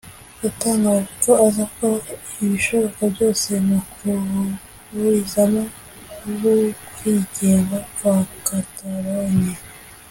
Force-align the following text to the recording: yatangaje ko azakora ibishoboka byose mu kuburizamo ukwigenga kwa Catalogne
yatangaje 0.43 1.03
ko 1.23 1.31
azakora 1.47 1.97
ibishoboka 2.43 3.01
byose 3.13 3.49
mu 3.67 3.77
kuburizamo 3.91 5.63
ukwigenga 6.29 7.77
kwa 7.95 8.15
Catalogne 8.47 9.55